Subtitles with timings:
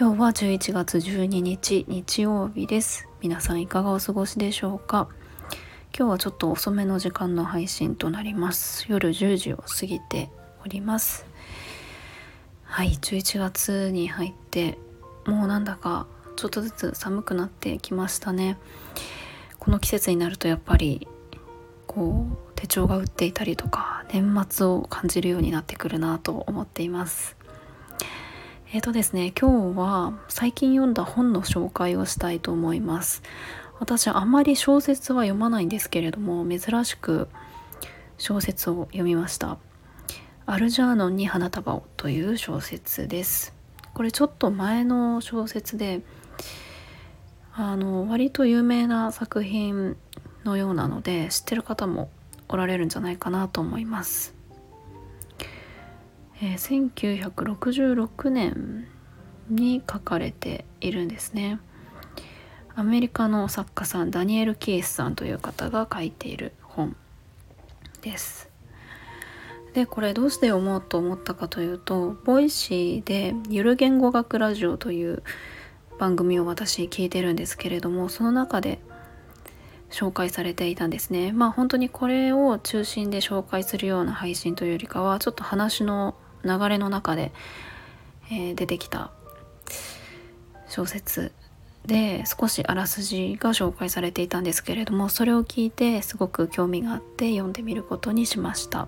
[0.00, 3.06] 今日は11月12日日曜日です。
[3.20, 5.10] 皆さんいかがお過ごしでしょうか？
[5.94, 8.86] 今日はちょっと遅めの時間の配信となります。
[8.88, 10.30] 夜10時を過ぎて
[10.64, 11.26] おります。
[12.62, 14.78] はい11月に入って
[15.26, 18.56] もうなんだかちょっとずつ寒くなってきましたね。
[19.58, 21.08] この季節になるとやっぱり
[21.86, 27.36] こう手帳が売っていたりとか年末を感じるようになってくるなと思っています。
[28.72, 33.20] えーとですね今日は最近読んだ本の紹介をしたいと思います。
[33.80, 37.28] 私あまり小説は読まないんですけれども珍しく
[38.16, 39.58] 小説を読みました。
[40.46, 43.52] アルジャーノンに花束をという小説です。
[43.92, 46.02] これちょっと前の小説で
[47.52, 49.96] あの割と有名な作品
[50.44, 52.08] のようなので知ってる方も
[52.48, 54.32] おられるんじゃないかなと思います、
[56.42, 58.88] えー、1966年
[59.50, 61.60] に書かれているんですね。
[62.74, 66.96] アメリカの作家さんダニエル・キイスさんという方が書いている本
[68.00, 68.48] です。
[69.74, 75.22] でこれどうして読もうと思ったかというと Voicy で「ゆる言語学ラジオ」という
[75.98, 78.80] 番組を私聞いてるんですけれどもその中で
[79.90, 81.32] 紹介されていたんですね。
[81.32, 87.32] まあ本当にこれを中心で紹介するような配信というよりかはちょっと話の流れの中で、
[88.30, 89.10] えー、出てきた
[90.68, 91.32] 小説。
[91.86, 98.86] で少しあらすじが紹介されていたんですけれどもそれを聞いてすごく興味があって読んでみることにしました。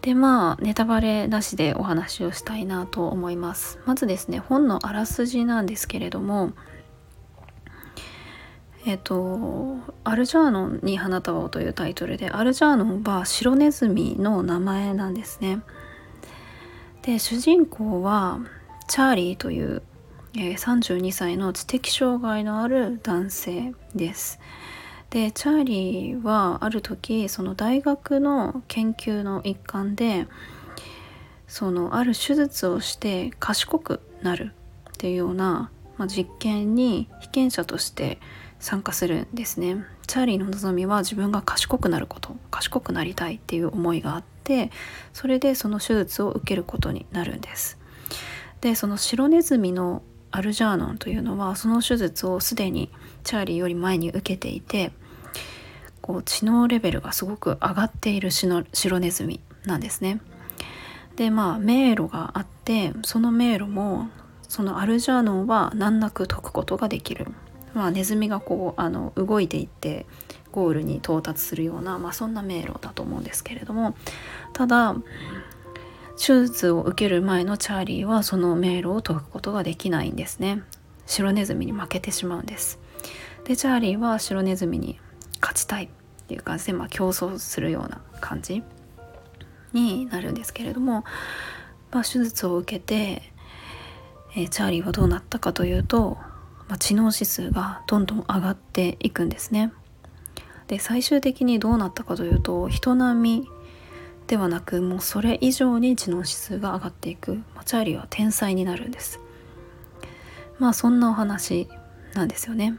[0.00, 3.80] でまあネタバレなしでお話をしたいなと思います。
[3.86, 6.52] まずですね本のあらすじなんですけれども
[8.86, 15.60] えっと「アルジャーノンに花束を」というタイトルでアルジャーノンは白ネズミの名前なんですね
[17.02, 18.38] で主人公は
[18.86, 19.82] チャーリーという
[20.36, 24.38] え32歳の知的障害のある男性です。
[25.08, 30.26] でチャーリーはある時その大学の研究の一環で
[31.46, 34.52] そのある手術をして賢くなる
[34.90, 38.18] っていうような、まあ、実験に被験者として
[38.58, 39.84] 参加するんですね。
[40.06, 44.70] チャーリーの望みは自分が賢くなること賢くなりたいっていう思いがあって
[45.12, 47.78] それでその手術を受けることになるんです。
[48.60, 52.90] でその白ネズミのアルジャーノンというのはその手術をすでに
[53.24, 54.92] チャーリーより前に受けていて
[56.00, 58.64] こう知能レベルがすごく上がっている白
[58.98, 60.20] ネズミなんですね。
[61.16, 64.08] でまあ迷路があってその迷路も
[64.48, 67.26] そのアルジャーノンは難なく解くことができる。
[67.76, 70.06] まあ、ネズミがこうあの動いていって
[70.50, 73.94] ゴールに到達するような、まあ、そんな迷路だと思うんですけれども。
[74.54, 74.96] ただ
[76.18, 80.62] 手術を受ける前のチャーリーはその迷路を解くことができないんですね。
[81.04, 82.78] 白ネズミに負けてしまうんです。
[83.44, 84.98] でチャーリーは白ネズミに
[85.42, 85.88] 勝ちたいっ
[86.26, 88.62] ていう感じで、まあ、競争するような感じ
[89.74, 91.04] になるんですけれども、
[91.92, 93.22] まあ、手術を受けて、
[94.34, 96.16] え、チャーリーはどうなったかというと、
[96.68, 99.72] まあ、知能指数がどんどん上がっていくんですね。
[100.66, 103.48] で最終的にどうなったかというと人並み
[104.26, 109.20] ではなくもうそれ以上に知能指数が上がっていく、まあ、チャーリーは天才になるんです。
[110.58, 111.68] まあそんなお話
[112.14, 112.78] なんですよね。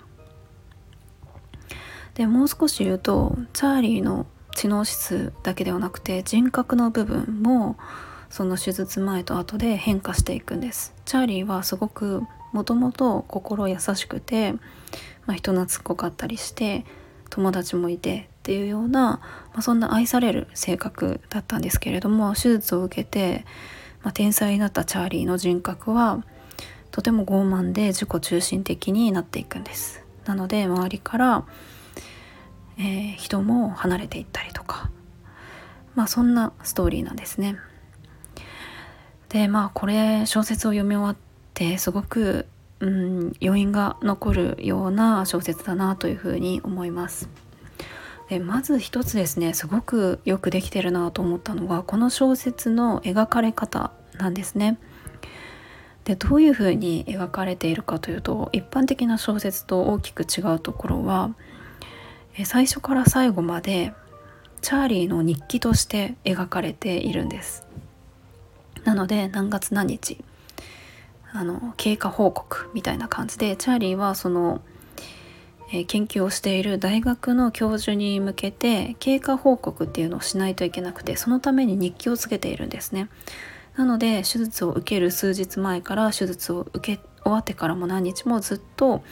[2.15, 4.25] でもう少し言うとチャーリーの
[4.55, 7.77] 知能指数だけではなくて人格の部分も
[8.29, 10.93] その手術前と後で変化していくんです。
[11.05, 14.53] チャーリーはすごくもともと心優しくて、
[15.25, 16.85] まあ、人懐っこかったりして
[17.29, 19.21] 友達もいてっていうような、ま
[19.57, 23.45] あ、そんな愛される性格だったんですけれども手術を受けて、
[24.03, 26.23] まあ、天才になったチャーリーの人格は
[26.91, 30.03] とても傲慢で自己中心的になっていくんです。
[30.25, 31.45] なので周りから、
[32.77, 34.89] えー、人も離れていったりとか
[35.95, 37.57] まあそんなストーリーなんですね。
[39.29, 41.17] でまあこれ小説を読み終わっ
[41.57, 42.45] てすごく
[42.79, 47.27] うん余韻が残るような小説だなというふうに思います。
[48.29, 54.77] でまず一つですねすごくよくできてるなと思ったのがこの小説の描かれ方なんですね。
[56.03, 61.31] でどういうふうに描かれているかというと一般的な小説と大きく違うところは
[62.45, 63.93] 最初から最後まで
[64.61, 67.65] チャーリーの日記として描かれているんです
[68.85, 70.23] なので何月何日
[71.33, 74.61] あの経過報告みたいな感じでチャーリーはその、
[75.71, 83.09] えー、研究をしている大学の教授に向けて経過報告っていうのをしないといけなくてそのために日記をつけているんですね
[83.75, 89.03] なので手術を受ける数日前から手術を受け終わってからも何日もずっと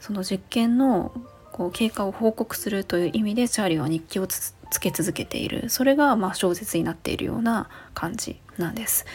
[0.00, 1.12] その実験の
[1.52, 9.06] こう経過を報告するという意味でチャーリーは日記をつけ続けているそれがまあ小説になっているような感じなんです。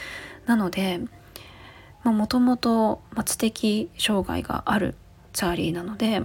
[0.45, 1.01] なので
[2.03, 4.95] もともと知的障害がある
[5.33, 6.23] チャーリーなので、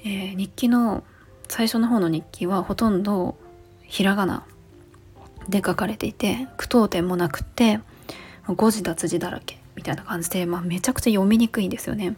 [0.00, 1.04] えー、日記の
[1.48, 3.36] 最初の方の日記はほとんど
[3.82, 4.44] ひらがな
[5.48, 7.80] で書かれていて句読点もなくて
[8.46, 12.16] 誤字脱字だらけみたいな感じで、まあ、めちゃくちゃ読みにくいんですよね。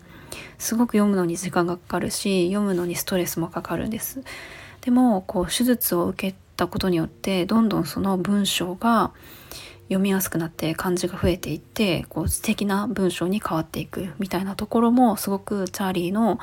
[0.58, 4.22] すごく読むのに時間がかかるし読むのにストレスもかかるんです。
[4.80, 9.12] でもこう手術を受けたことによってどんどんその文章が
[9.90, 16.38] 読みやすくなって漢字が増えていってこう素敵な文章に変わっていくみたいなところもすごくチャーリーの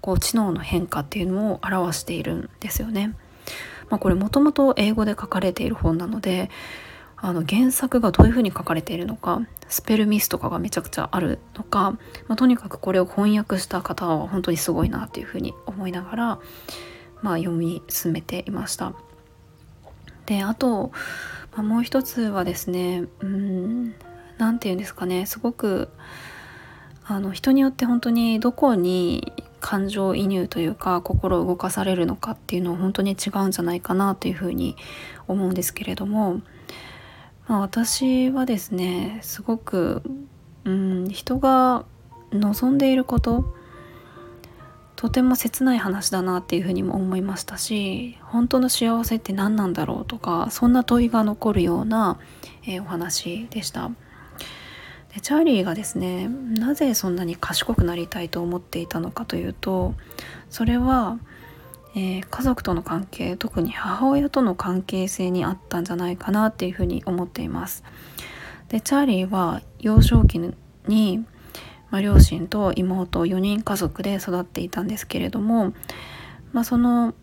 [0.00, 3.16] こう知能の変化っていうのを表しているんですよね。
[3.90, 6.48] まあ、これもともと英語で書かれている本なので
[7.16, 11.92] あの原作がどういうふうに書かれているのかスペルミスとかがめちゃくちゃあるのか、
[12.28, 16.24] まあ、とにかくこれを翻訳した方は本当にすごいなっていうふうに思いながら、
[17.20, 18.94] まあ、読み進めていました。
[20.26, 20.92] であと、
[21.52, 23.94] まあ、もう一つはですねうん
[24.38, 25.88] 何て言うんですかねすごく
[27.04, 34.76] あの人によって本当にどこに感情移入というか心を動かされるのかっていうのは本当に違うんじゃないかなというふうに
[35.28, 36.40] 思うんですけれども、
[37.46, 40.02] まあ、私はですねすごく、
[40.64, 41.84] うん、人が
[42.32, 43.54] 望んでいること
[45.02, 52.20] とても切ない話だなっていうふうにも思いましたし本当の幸せって何なんだろうとかそんな問いが残るような、
[52.62, 53.90] えー、お話でした。
[55.12, 59.94] でチャーリーがですねなぜそんなに賢くなりたいと思っていたのかというと
[60.50, 61.18] それは、
[61.96, 67.82] えー、家族との関係特に母親との関係性にあったんじゃないかなっていうふうに思っています。
[68.68, 70.38] でチャーリーは幼少期
[70.86, 71.24] に、
[71.92, 75.74] まあ、両親と妹4人家族で育っていたんですけれども、
[76.52, 77.14] まあ、その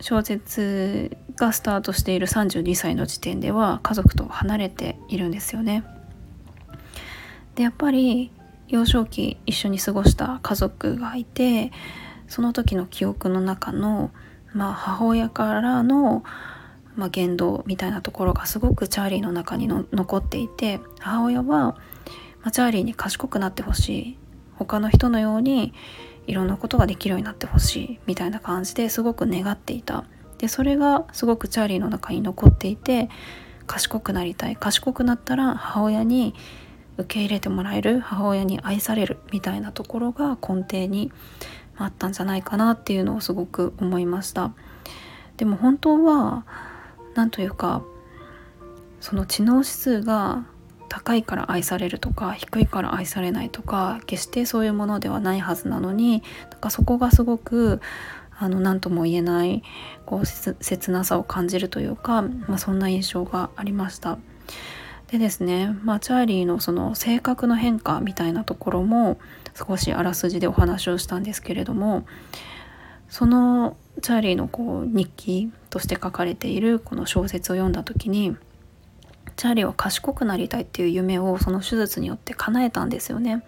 [0.00, 5.84] 小説がスタートしている32歳の時点では家族と離れているんですよね。
[7.54, 8.30] でやっぱり
[8.68, 11.70] 幼少期一緒に過ごした家族がいて
[12.28, 14.10] その時の記憶の中の、
[14.54, 16.22] まあ、母親からの、
[16.96, 21.76] まあ、言動みたいなところがすごくチャーリーの中にの残っていて母親は、
[22.48, 24.18] まあ、チャーリーに賢くなってほしい。
[24.56, 25.74] 他の人のように
[26.26, 28.00] いろんなことができるようになってほしい。
[28.06, 30.06] みたいな感じですごく願っていた。
[30.38, 33.10] でそれがすごくチャーリーの中に残っていて
[33.66, 34.56] 賢くなりたい。
[34.56, 36.34] 賢くなったら母親に
[36.96, 38.00] 受け入れてもらえる。
[38.00, 39.18] 母親に愛される。
[39.30, 41.12] みたいなところが根底に
[41.76, 44.52] あったんじゃないかなっていうのをすごく思いました。
[45.36, 46.46] でも本当は
[47.14, 47.82] 何というか
[49.02, 50.46] その知能指数が
[50.88, 57.80] 高いから愛されるとか低いから愛されないとか決してそういうものではないはずなのになんかそこがすごく
[58.38, 59.62] あの何とも言えない
[60.06, 64.18] こう切なさを感じるというか、まあ、そんな印象がありました。
[65.08, 69.18] でですね、まあ、チャーリーのその性格の変化みたいなところも
[69.54, 72.06] 少しあらすじでお話をしたんですけれども
[73.08, 78.36] そのチャーリーのこう日記として書かれているこの小説を読んだ時に
[79.36, 83.42] チャーリーは賢くなりたいっていう夢をその手術によって叶えたんですよね。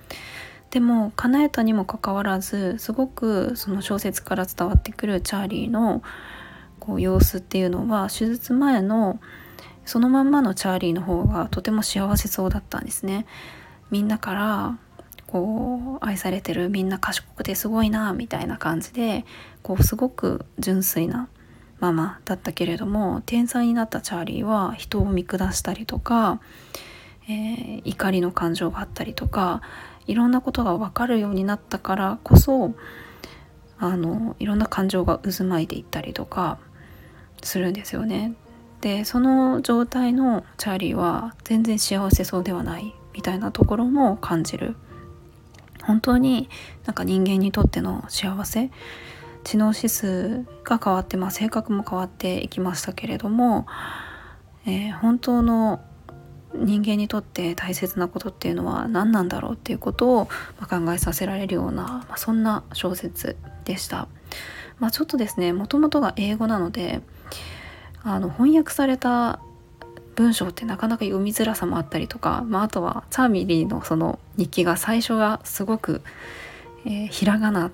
[0.70, 6.02] でも叶えたにもかかわらずすごくその小説から伝わってくるチャーリーの
[6.78, 9.20] こう様子っていうのは手術前の
[9.84, 13.26] そのまんまのチャーリーの方がとても幸せそうだったんですね。
[13.90, 14.78] みんなから
[15.26, 19.24] こう愛されてるみんな賢くてすごいなみたいな感じで
[19.62, 21.28] こうすごく純粋な
[21.80, 26.40] ママだったけれども天才になったチャーリーは人を見下したりとか、
[27.24, 29.62] えー、怒りの感情があったりとか
[30.06, 32.74] いろんなことが分かるようになったからこそ
[33.78, 36.58] あのいろんな感情が渦巻いていったりとか
[37.42, 38.34] するんですよね。
[38.82, 44.74] でその状態のチャーリーは全然幸せそうではないみたいなところも感じる
[45.82, 46.48] 本当に
[46.86, 48.70] なんか人間にとっての幸せ
[49.44, 53.66] 知能指数が変わって、まあ、性格も変わっていきましたけれども、
[54.66, 55.80] えー、本当の
[56.54, 64.08] 人間にとって大切なことっていうのは何なんだろうっていうことを考えさせられるような、まあ、そんな小説でした。
[64.78, 67.02] まあ、ちょっとですねもともとが英語なので
[68.02, 69.40] あの翻訳された
[70.16, 76.02] 文章ってなかなか読みづらさもあったりとか、まあ、あとはチャーミリーのその日記が最初がすごく、
[76.84, 77.70] えー、ひらがな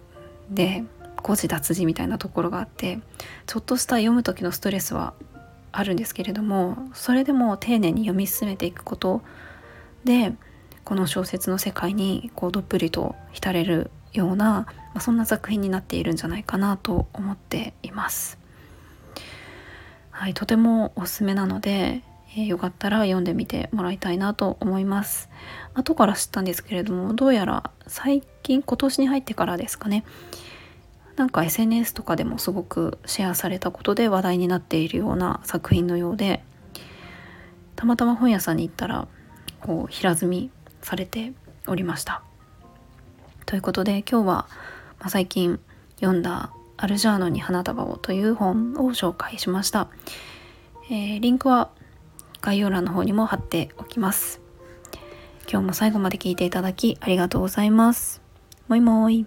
[0.51, 0.85] で
[1.27, 3.01] 誤字脱字みたいなところがあって
[3.47, 5.13] ちょっとした読む時のストレスは
[5.73, 9.23] あるんですけれどもそれでも丁寧に読み進めていくこと
[10.05, 10.33] で
[10.85, 18.39] この小説の世界にこうどっぷりと浸れるような、まあ、そんな作品になっているんじゃないかなと思っています。
[20.11, 22.03] はい、とてもおすすめなので、
[22.37, 25.29] えー、よかったら読んでみてもらいたいなと思います。
[25.75, 30.05] 後から知ったんですけれどもどうやら最近今年に入ってからですかね
[31.17, 36.43] なんか SNS とかでもすごくシェアされたことで話題になっているような作品のようで
[37.75, 39.09] たまたま本屋さんに行ったら
[39.61, 40.51] こう平積み
[40.83, 41.33] されて
[41.67, 42.23] おりました。
[43.47, 44.47] ということで今日は、
[44.99, 45.61] まあ、最近
[46.01, 49.89] 読んだ「アルジャーノに花束を」という本を紹介しました。
[50.91, 51.71] えー、リンクは
[52.41, 54.41] 概要欄の方にも貼っておきます。
[55.51, 58.21] 今日も最後まで聞いていただきありがとうございます。
[58.69, 59.27] もいもい。